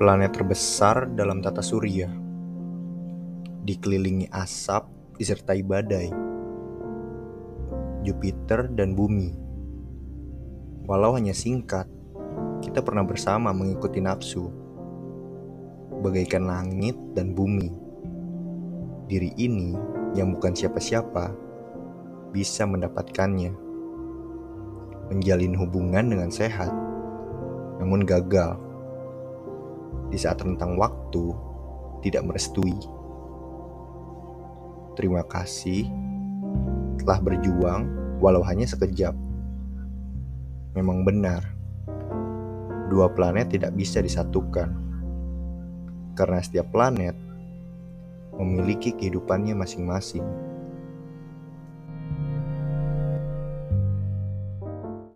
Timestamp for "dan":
8.72-8.96, 17.12-17.36